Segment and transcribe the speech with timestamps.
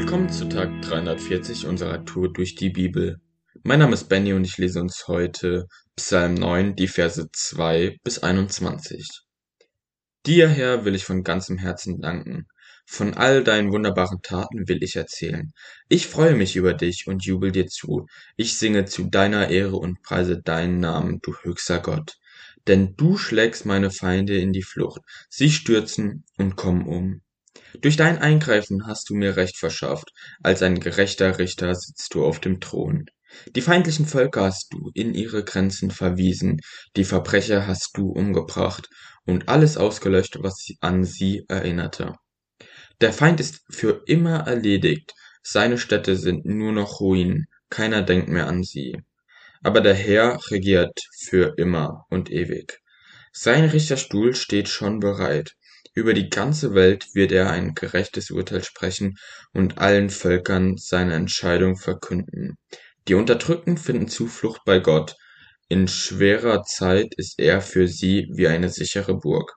[0.00, 3.20] Willkommen zu Tag 340 unserer Tour durch die Bibel.
[3.64, 5.66] Mein Name ist Benny und ich lese uns heute
[5.96, 9.08] Psalm 9, die Verse 2 bis 21.
[10.24, 12.46] Dir, Herr, will ich von ganzem Herzen danken.
[12.86, 15.50] Von all deinen wunderbaren Taten will ich erzählen.
[15.88, 18.06] Ich freue mich über dich und jubel dir zu.
[18.36, 22.18] Ich singe zu deiner Ehre und preise deinen Namen, du höchster Gott.
[22.68, 25.00] Denn du schlägst meine Feinde in die Flucht.
[25.28, 27.20] Sie stürzen und kommen um.
[27.80, 32.40] Durch dein Eingreifen hast du mir Recht verschafft, als ein gerechter Richter sitzt du auf
[32.40, 33.06] dem Thron.
[33.54, 36.60] Die feindlichen Völker hast du in ihre Grenzen verwiesen,
[36.96, 38.88] die Verbrecher hast du umgebracht
[39.26, 42.14] und alles ausgelöscht, was an sie erinnerte.
[43.00, 45.12] Der Feind ist für immer erledigt,
[45.42, 48.96] seine Städte sind nur noch Ruinen, keiner denkt mehr an sie.
[49.62, 52.80] Aber der Herr regiert für immer und ewig.
[53.32, 55.54] Sein Richterstuhl steht schon bereit,
[55.98, 59.18] über die ganze Welt wird er ein gerechtes Urteil sprechen
[59.52, 62.56] und allen Völkern seine Entscheidung verkünden.
[63.08, 65.16] Die Unterdrückten finden Zuflucht bei Gott.
[65.68, 69.52] In schwerer Zeit ist er für sie wie eine sichere Burg.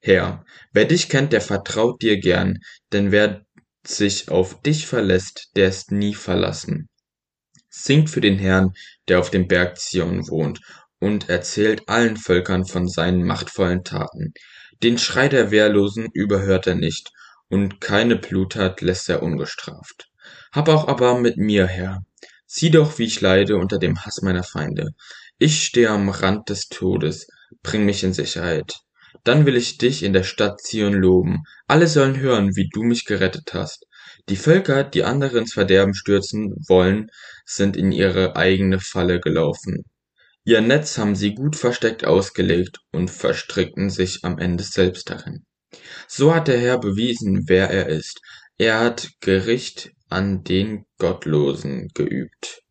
[0.00, 2.58] Herr, wer dich kennt, der vertraut dir gern,
[2.92, 3.42] denn wer
[3.86, 6.88] sich auf dich verlässt, der ist nie verlassen.
[7.70, 8.72] Singt für den Herrn,
[9.08, 10.60] der auf dem Berg Zion wohnt,
[11.00, 14.32] und erzählt allen Völkern von seinen machtvollen Taten.
[14.82, 17.10] Den Schrei der Wehrlosen überhört er nicht,
[17.48, 20.08] und keine Bluttat lässt er ungestraft.
[20.52, 22.02] Hab auch aber mit mir, Herr.
[22.46, 24.90] Sieh doch, wie ich leide unter dem Hass meiner Feinde.
[25.38, 27.26] Ich stehe am Rand des Todes,
[27.62, 28.80] bring mich in Sicherheit.
[29.24, 31.44] Dann will ich dich in der Stadt Zion loben.
[31.66, 33.86] Alle sollen hören, wie du mich gerettet hast.
[34.28, 37.10] Die Völker, die andere ins Verderben stürzen wollen,
[37.44, 39.84] sind in ihre eigene Falle gelaufen.
[40.48, 45.44] Ihr Netz haben sie gut versteckt ausgelegt und verstrickten sich am Ende selbst darin.
[46.06, 48.22] So hat der Herr bewiesen, wer er ist.
[48.56, 52.62] Er hat Gericht an den Gottlosen geübt.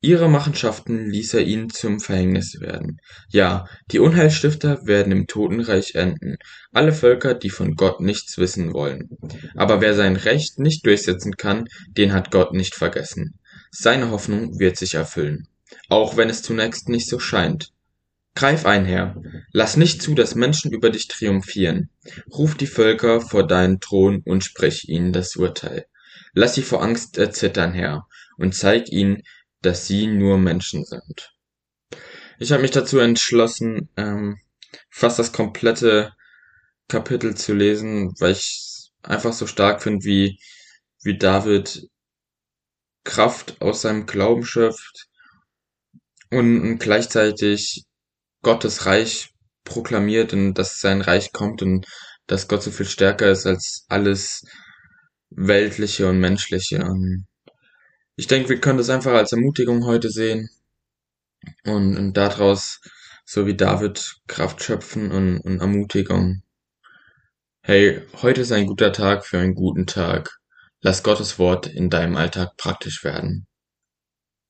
[0.00, 2.98] Ihre Machenschaften ließ er ihnen zum Verhängnis werden.
[3.28, 6.38] Ja, die Unheilstifter werden im Totenreich enden,
[6.72, 9.08] alle Völker, die von Gott nichts wissen wollen.
[9.54, 13.38] Aber wer sein Recht nicht durchsetzen kann, den hat Gott nicht vergessen.
[13.70, 15.46] Seine Hoffnung wird sich erfüllen
[15.88, 17.72] auch wenn es zunächst nicht so scheint.
[18.34, 19.20] Greif ein, Herr,
[19.52, 21.90] lass nicht zu, dass Menschen über dich triumphieren.
[22.30, 25.86] Ruf die Völker vor deinen Thron und sprich ihnen das Urteil.
[26.34, 28.06] Lass sie vor Angst erzittern, Herr,
[28.36, 29.22] und zeig ihnen,
[29.60, 31.34] dass sie nur Menschen sind.
[32.38, 34.38] Ich habe mich dazu entschlossen, ähm,
[34.88, 36.12] fast das komplette
[36.86, 40.38] Kapitel zu lesen, weil ich einfach so stark finde, wie,
[41.02, 41.88] wie David
[43.04, 45.08] Kraft aus seinem Glauben schöpft,
[46.30, 47.84] und gleichzeitig
[48.42, 49.30] Gottes Reich
[49.64, 51.86] proklamiert und dass sein Reich kommt und
[52.26, 54.44] dass Gott so viel stärker ist als alles
[55.30, 56.84] Weltliche und Menschliche.
[58.16, 60.48] Ich denke, wir können das einfach als Ermutigung heute sehen
[61.64, 62.80] und, und daraus,
[63.24, 66.42] so wie David, Kraft schöpfen und, und Ermutigung.
[67.62, 70.38] Hey, heute ist ein guter Tag für einen guten Tag.
[70.80, 73.47] Lass Gottes Wort in deinem Alltag praktisch werden.